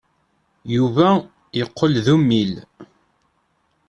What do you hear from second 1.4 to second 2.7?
yeqqel d ummil.